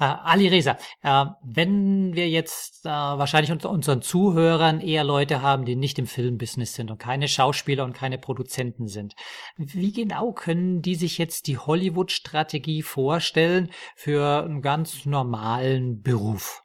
Äh, 0.00 0.04
Ali 0.04 0.48
Reza, 0.48 0.78
äh, 1.02 1.26
wenn 1.42 2.14
wir 2.14 2.28
jetzt 2.28 2.86
äh, 2.86 2.88
wahrscheinlich 2.88 3.52
unter 3.52 3.70
unseren 3.70 4.02
Zuhörern 4.02 4.80
eher 4.80 5.04
Leute 5.04 5.42
haben, 5.42 5.64
die 5.64 5.76
nicht 5.76 5.98
im 5.98 6.06
Filmbusiness 6.06 6.74
sind 6.74 6.90
und 6.90 6.98
keine 6.98 7.28
Schauspieler 7.28 7.84
und 7.84 7.92
keine 7.92 8.18
Produzenten 8.18 8.88
sind, 8.88 9.14
wie 9.56 9.92
genau 9.92 10.32
können 10.32 10.82
die 10.82 10.94
sich 10.94 11.18
jetzt 11.18 11.46
die 11.46 11.58
Hollywood-Strategie 11.58 12.82
vorstellen 12.82 13.70
für 13.94 14.44
einen 14.44 14.62
ganz 14.62 15.04
normalen 15.04 16.02
Beruf? 16.02 16.62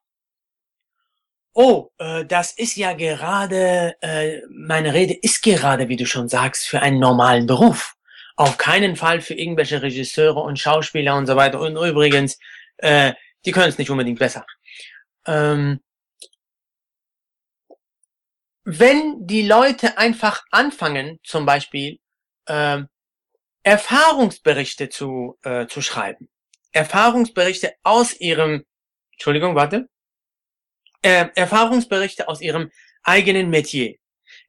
Oh, 1.54 1.90
äh, 1.98 2.26
das 2.26 2.52
ist 2.52 2.76
ja 2.76 2.94
gerade, 2.94 3.96
äh, 4.02 4.42
meine 4.50 4.94
Rede 4.94 5.14
ist 5.14 5.42
gerade, 5.42 5.90
wie 5.90 5.96
du 5.98 6.06
schon 6.06 6.30
sagst, 6.30 6.68
für 6.68 6.82
einen 6.82 7.00
normalen 7.00 7.46
Beruf 7.46 7.97
auf 8.38 8.58
keinen 8.58 8.96
Fall 8.96 9.20
für 9.20 9.34
irgendwelche 9.34 9.82
Regisseure 9.82 10.40
und 10.40 10.60
Schauspieler 10.60 11.18
und 11.18 11.26
so 11.26 11.36
weiter. 11.36 11.60
Und 11.60 11.76
übrigens, 11.76 12.38
äh, 12.78 13.14
die 13.46 13.52
können 13.52 13.70
es 13.70 13.78
nicht 13.78 13.90
unbedingt 13.90 14.20
besser. 14.20 14.46
Ähm, 15.26 15.82
wenn 18.64 19.26
die 19.26 19.48
Leute 19.48 19.98
einfach 19.98 20.44
anfangen, 20.52 21.20
zum 21.24 21.46
Beispiel 21.46 22.00
äh, 22.46 22.84
Erfahrungsberichte 23.64 24.90
zu, 24.90 25.38
äh, 25.44 25.68
zu 25.68 25.82
schreiben, 25.82 26.30
Erfahrungsberichte 26.72 27.74
aus 27.84 28.20
ihrem, 28.20 28.66
Entschuldigung, 29.14 29.56
warte, 29.56 29.90
äh, 31.02 31.28
Erfahrungsberichte 31.36 32.28
aus 32.28 32.42
ihrem 32.42 32.70
eigenen 33.04 33.50
Metier. 33.50 33.96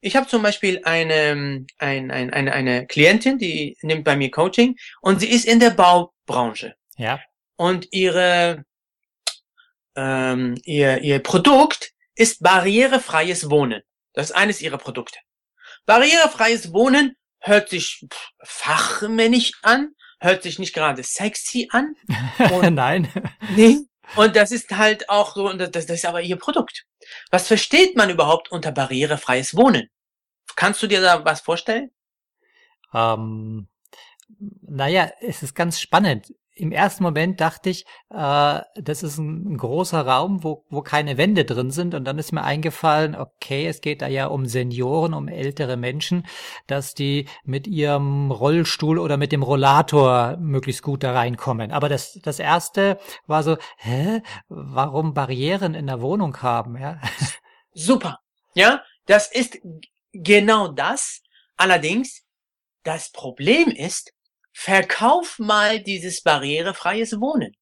Ich 0.01 0.15
habe 0.15 0.29
zum 0.29 0.43
Beispiel 0.43 0.81
eine, 0.85 1.67
ein, 1.79 2.11
ein, 2.11 2.33
eine, 2.33 2.53
eine 2.53 2.87
Klientin, 2.87 3.39
die 3.39 3.77
nimmt 3.83 4.05
bei 4.05 4.17
mir 4.17 4.31
Coaching 4.31 4.77
und 5.01 5.21
sie 5.21 5.29
ist 5.29 5.45
in 5.45 5.61
der 5.61 5.71
Baubranche. 5.71 6.75
Ja. 6.97 7.21
Und 7.57 7.89
ihre, 7.93 8.65
ähm, 9.97 10.57
ihr, 10.65 10.99
ihr 11.03 11.19
Produkt 11.19 11.93
ist 12.15 12.43
barrierefreies 12.43 13.51
Wohnen. 13.51 13.83
Das 14.13 14.31
ist 14.31 14.37
eines 14.37 14.63
ihrer 14.63 14.79
Produkte. 14.79 15.19
Barrierefreies 15.87 16.73
Wohnen 16.73 17.17
hört 17.41 17.69
sich 17.69 18.05
fachmännisch 18.43 19.53
an, 19.63 19.95
hört 20.21 20.43
sich 20.43 20.59
nicht 20.59 20.75
gerade 20.75 21.03
sexy 21.03 21.69
an. 21.71 21.95
Nein. 22.71 23.09
Nee. 23.57 23.79
Und 24.17 24.37
das 24.37 24.53
ist 24.53 24.71
halt 24.77 25.09
auch 25.09 25.35
so, 25.35 25.53
das, 25.53 25.71
das 25.71 25.91
ist 25.91 26.07
aber 26.07 26.23
ihr 26.23 26.37
Produkt. 26.37 26.85
Was 27.31 27.47
versteht 27.47 27.97
man 27.97 28.11
überhaupt 28.11 28.51
unter 28.51 28.73
barrierefreies 28.73 29.57
Wohnen? 29.57 29.89
Kannst 30.57 30.83
du 30.83 30.87
dir 30.87 31.01
da 31.01 31.25
was 31.25 31.41
vorstellen? 31.41 31.91
Ähm, 32.95 33.69
naja, 34.63 35.11
es 35.21 35.43
ist 35.43 35.55
ganz 35.55 35.81
spannend 35.81 36.33
im 36.59 36.73
ersten 36.73 37.03
Moment 37.03 37.41
dachte 37.41 37.71
ich, 37.71 37.85
äh, 38.11 38.61
das 38.75 39.03
ist 39.03 39.19
ein, 39.19 39.57
großer 39.57 40.07
Raum, 40.07 40.43
wo, 40.45 40.65
wo 40.69 40.83
keine 40.83 41.17
Wände 41.17 41.45
drin 41.45 41.71
sind. 41.71 41.95
Und 41.95 42.05
dann 42.05 42.19
ist 42.19 42.33
mir 42.33 42.43
eingefallen, 42.43 43.15
okay, 43.15 43.67
es 43.67 43.81
geht 43.81 44.03
da 44.03 44.09
ja 44.09 44.27
um 44.27 44.47
Senioren, 44.47 45.15
um 45.15 45.29
ältere 45.29 45.77
Menschen, 45.77 46.27
dass 46.67 46.95
die 46.95 47.27
mit 47.45 47.67
ihrem 47.67 48.31
Rollstuhl 48.31 48.99
oder 48.99 49.17
mit 49.17 49.33
dem 49.33 49.43
Rollator 49.43 50.37
möglichst 50.39 50.83
gut 50.83 51.03
da 51.03 51.13
reinkommen. 51.13 51.71
Aber 51.73 51.89
das, 51.89 52.19
das 52.23 52.39
erste 52.39 52.99
war 53.27 53.43
so, 53.43 53.57
hä, 53.79 54.23
warum 54.49 55.15
Barrieren 55.15 55.75
in 55.75 55.87
der 55.87 56.01
Wohnung 56.01 56.43
haben, 56.43 56.77
ja? 56.77 57.01
Super. 57.73 58.19
Ja, 58.55 58.83
das 59.07 59.31
ist 59.31 59.59
genau 60.13 60.69
das. 60.69 61.23
Allerdings, 61.57 62.23
das 62.83 63.11
Problem 63.11 63.69
ist, 63.69 64.13
Verkauf 64.61 65.39
mal 65.39 65.79
dieses 65.79 66.21
barrierefreies 66.21 67.21
Wohnen. 67.21 67.57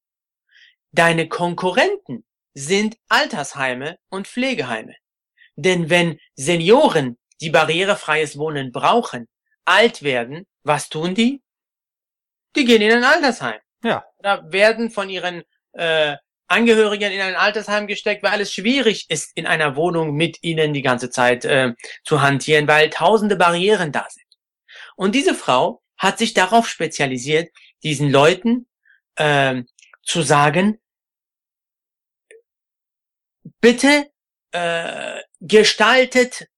Deine 0.93 1.29
Konkurrenten 1.29 2.25
sind 2.55 2.97
Altersheime 3.11 3.99
und 4.09 4.27
Pflegeheime. 4.27 4.95
Denn 5.57 5.91
wenn 5.91 6.19
Senioren, 6.37 7.19
die 7.43 7.51
barrierefreies 7.51 8.39
Wohnen 8.39 8.73
brauchen, 8.73 9.29
alt 9.67 10.03
werden, 10.05 10.47
was 10.63 10.89
tun 10.89 11.15
die? 11.15 11.43
Die 12.57 12.65
gehen 12.65 12.81
in 12.81 12.93
ein 12.93 13.05
Altersheim. 13.05 13.61
Ja. 13.85 14.03
Da 14.21 14.51
werden 14.51 14.91
von 14.91 15.11
ihren 15.11 15.43
äh, 15.73 16.17
Angehörigen 16.47 17.13
in 17.13 17.21
ein 17.21 17.37
Altersheim 17.37 17.87
gesteckt, 17.89 18.23
weil 18.23 18.41
es 18.41 18.55
schwierig 18.55 19.05
ist, 19.11 19.37
in 19.37 19.47
einer 19.47 19.77
Wohnung 19.77 20.15
mit 20.15 20.43
ihnen 20.43 20.73
die 20.73 20.83
ganze 20.83 21.11
Zeit 21.11 21.45
äh, 21.45 21.75
zu 22.05 22.23
hantieren, 22.23 22.67
weil 22.67 22.89
tausende 22.89 23.37
Barrieren 23.37 23.93
da 23.93 24.07
sind. 24.09 24.25
Und 24.97 25.15
diese 25.15 25.35
Frau 25.35 25.83
hat 25.99 26.19
sich 26.19 26.35
darauf 26.35 26.69
spezialisiert, 26.69 27.51
diesen 27.83 28.11
Leuten 28.11 28.67
äh, 29.17 29.63
zu 30.03 30.23
sagen, 30.23 30.81
bitte 33.61 34.11
äh, 34.53 35.21
gestaltet 35.41 36.49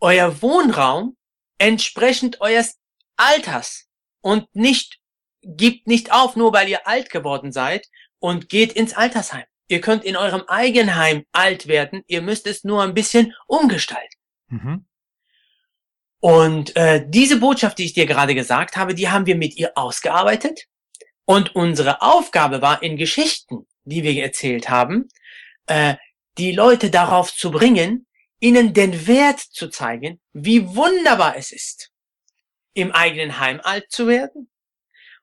euer 0.00 0.42
Wohnraum 0.42 1.16
entsprechend 1.58 2.40
eures 2.40 2.78
Alters 3.16 3.88
und 4.20 4.54
nicht 4.54 5.00
gibt 5.42 5.86
nicht 5.86 6.12
auf, 6.12 6.36
nur 6.36 6.52
weil 6.52 6.68
ihr 6.68 6.86
alt 6.86 7.10
geworden 7.10 7.52
seid 7.52 7.88
und 8.18 8.48
geht 8.48 8.72
ins 8.72 8.94
Altersheim. 8.94 9.44
Ihr 9.68 9.80
könnt 9.80 10.04
in 10.04 10.16
eurem 10.16 10.42
Eigenheim 10.46 11.24
alt 11.32 11.66
werden, 11.66 12.02
ihr 12.06 12.22
müsst 12.22 12.46
es 12.46 12.64
nur 12.64 12.82
ein 12.82 12.94
bisschen 12.94 13.34
umgestalten. 13.46 14.18
Mhm. 14.48 14.87
Und 16.20 16.74
äh, 16.76 17.04
diese 17.06 17.38
Botschaft, 17.38 17.78
die 17.78 17.84
ich 17.84 17.92
dir 17.92 18.06
gerade 18.06 18.34
gesagt 18.34 18.76
habe, 18.76 18.94
die 18.94 19.08
haben 19.08 19.26
wir 19.26 19.36
mit 19.36 19.56
ihr 19.56 19.72
ausgearbeitet. 19.76 20.64
Und 21.24 21.54
unsere 21.54 22.02
Aufgabe 22.02 22.62
war 22.62 22.82
in 22.82 22.96
Geschichten, 22.96 23.66
die 23.84 24.02
wir 24.02 24.22
erzählt 24.22 24.68
haben, 24.68 25.08
äh, 25.66 25.94
die 26.38 26.52
Leute 26.52 26.90
darauf 26.90 27.34
zu 27.34 27.50
bringen, 27.50 28.06
ihnen 28.40 28.72
den 28.72 29.06
Wert 29.06 29.40
zu 29.40 29.68
zeigen, 29.68 30.20
wie 30.32 30.74
wunderbar 30.74 31.36
es 31.36 31.52
ist, 31.52 31.90
im 32.72 32.92
eigenen 32.92 33.38
Heim 33.40 33.60
alt 33.62 33.90
zu 33.90 34.06
werden 34.06 34.48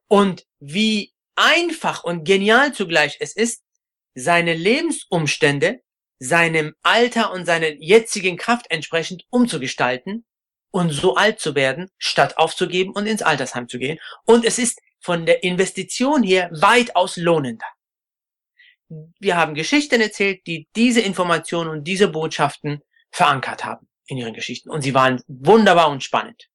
und 0.07 0.45
wie 0.59 1.13
einfach 1.35 2.03
und 2.03 2.25
genial 2.25 2.73
zugleich 2.73 3.17
es 3.19 3.35
ist, 3.35 3.63
seine 4.13 4.53
Lebensumstände 4.53 5.81
seinem 6.19 6.75
Alter 6.81 7.31
und 7.31 7.45
seiner 7.45 7.67
jetzigen 7.67 8.37
Kraft 8.37 8.67
entsprechend 8.69 9.25
umzugestalten 9.29 10.25
und 10.75 10.89
so 10.89 11.15
alt 11.15 11.39
zu 11.39 11.55
werden, 11.55 11.89
statt 11.97 12.37
aufzugeben 12.37 12.91
und 12.91 13.05
ins 13.05 13.21
Altersheim 13.21 13.69
zu 13.69 13.79
gehen. 13.79 13.97
Und 14.25 14.43
es 14.43 14.59
ist 14.59 14.81
von 14.99 15.25
der 15.25 15.41
Investition 15.41 16.21
her 16.21 16.49
weitaus 16.51 17.15
lohnender. 17.15 17.65
Wir 19.17 19.37
haben 19.37 19.53
Geschichten 19.53 20.01
erzählt, 20.01 20.45
die 20.47 20.67
diese 20.75 20.99
Informationen 20.99 21.69
und 21.69 21.85
diese 21.85 22.09
Botschaften 22.09 22.81
verankert 23.09 23.63
haben 23.63 23.87
in 24.07 24.17
ihren 24.17 24.33
Geschichten. 24.33 24.69
Und 24.69 24.81
sie 24.81 24.93
waren 24.93 25.21
wunderbar 25.27 25.89
und 25.89 26.03
spannend. 26.03 26.49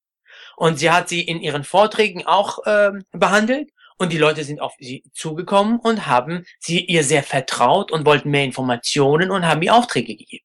Und 0.55 0.79
sie 0.79 0.91
hat 0.91 1.09
sie 1.09 1.23
in 1.23 1.41
ihren 1.41 1.65
Vorträgen 1.65 2.27
auch 2.27 2.59
ähm, 2.67 3.05
behandelt. 3.13 3.71
Und 3.97 4.13
die 4.13 4.19
Leute 4.19 4.45
sind 4.45 4.61
auf 4.61 4.75
sie 4.79 5.03
zugekommen 5.15 5.81
und 5.81 6.07
haben 6.07 6.45
sie 6.59 6.85
ihr 6.85 7.05
sehr 7.05 7.23
vertraut 7.23 7.91
und 7.91 8.05
wollten 8.05 8.31
mehr 8.31 8.45
Informationen 8.45 9.31
und 9.31 9.47
haben 9.47 9.63
ihr 9.63 9.75
Aufträge 9.75 10.15
gegeben. 10.15 10.45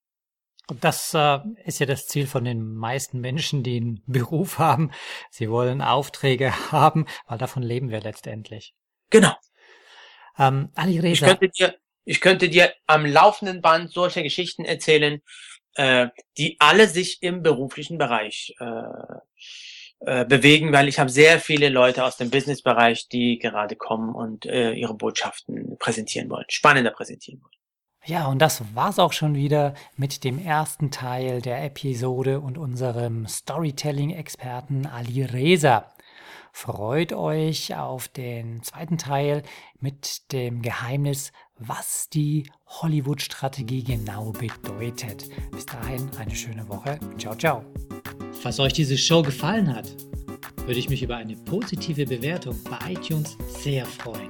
Und 0.67 0.83
das 0.83 1.13
äh, 1.13 1.39
ist 1.63 1.79
ja 1.79 1.85
das 1.85 2.07
Ziel 2.07 2.27
von 2.27 2.43
den 2.43 2.73
meisten 2.75 3.19
Menschen, 3.19 3.63
die 3.63 3.77
einen 3.77 4.03
Beruf 4.07 4.59
haben. 4.59 4.91
Sie 5.29 5.49
wollen 5.49 5.81
Aufträge 5.81 6.51
haben, 6.71 7.05
weil 7.27 7.37
davon 7.37 7.63
leben 7.63 7.89
wir 7.89 8.01
letztendlich. 8.01 8.73
Genau. 9.09 9.33
Ähm, 10.37 10.71
Ali 10.75 10.99
Reza. 10.99 11.25
Ich 11.25 11.31
könnte 11.31 11.49
dir, 11.49 11.75
ich 12.03 12.21
könnte 12.21 12.49
dir 12.49 12.73
am 12.87 13.05
laufenden 13.05 13.61
Band 13.61 13.91
solche 13.91 14.23
Geschichten 14.23 14.65
erzählen, 14.65 15.21
äh, 15.75 16.07
die 16.37 16.57
alle 16.59 16.87
sich 16.87 17.21
im 17.21 17.41
beruflichen 17.41 17.97
Bereich 17.97 18.55
äh, 18.59 18.65
äh, 19.99 20.25
bewegen, 20.25 20.73
weil 20.73 20.87
ich 20.87 20.99
habe 20.99 21.09
sehr 21.09 21.39
viele 21.39 21.69
Leute 21.69 22.03
aus 22.03 22.17
dem 22.17 22.29
Businessbereich, 22.29 23.07
die 23.07 23.39
gerade 23.39 23.75
kommen 23.75 24.13
und 24.13 24.45
äh, 24.45 24.73
ihre 24.73 24.93
Botschaften 24.93 25.77
präsentieren 25.79 26.29
wollen, 26.29 26.45
spannender 26.49 26.91
präsentieren 26.91 27.41
wollen. 27.41 27.55
Ja, 28.07 28.27
und 28.27 28.37
das 28.39 28.61
war's 28.75 28.99
auch 28.99 29.13
schon 29.13 29.33
wieder 29.33 29.73
mit 29.97 30.23
dem 30.23 30.37
ersten 30.37 30.91
Teil 30.91 31.41
der 31.41 31.63
Episode 31.63 32.39
und 32.39 32.55
unserem 32.55 33.25
Storytelling-Experten 33.25 34.85
Ali 34.85 35.23
Reza. 35.23 35.89
Freut 36.51 37.13
euch 37.13 37.75
auf 37.75 38.07
den 38.07 38.61
zweiten 38.61 38.99
Teil 38.99 39.41
mit 39.79 40.31
dem 40.31 40.61
Geheimnis, 40.61 41.31
was 41.57 42.07
die 42.07 42.47
Hollywood-Strategie 42.67 43.83
genau 43.83 44.33
bedeutet. 44.33 45.27
Bis 45.51 45.65
dahin 45.65 46.07
eine 46.19 46.35
schöne 46.35 46.69
Woche. 46.69 46.99
Ciao, 47.17 47.33
ciao. 47.33 47.65
Falls 48.39 48.59
euch 48.59 48.73
diese 48.73 48.99
Show 48.99 49.23
gefallen 49.23 49.75
hat, 49.75 49.87
würde 50.67 50.79
ich 50.79 50.89
mich 50.89 51.01
über 51.01 51.15
eine 51.15 51.35
positive 51.37 52.05
Bewertung 52.05 52.55
bei 52.69 52.93
iTunes 52.93 53.35
sehr 53.47 53.83
freuen. 53.87 54.29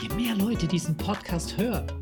Je 0.00 0.08
mehr 0.16 0.34
Leute 0.34 0.66
diesen 0.66 0.96
Podcast 0.96 1.56
hören, 1.56 2.01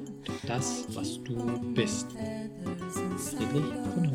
das, 0.51 0.85
was 0.89 1.23
du 1.23 1.35
bist. 1.73 2.07
Friedrich 3.17 3.71
Hummel. 3.95 4.10